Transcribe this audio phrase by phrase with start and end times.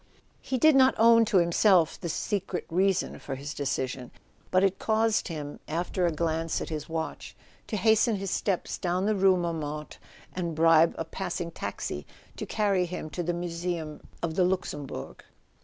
[0.41, 4.09] He did not own to himself his secret reason for this decision;
[4.49, 7.35] but it caused him, after a glance at his watch,
[7.67, 9.99] to hasten his steps down the rue Montmartre
[10.33, 15.23] and bribe a passing taxi to carry him to the Museum of the Luxembourg.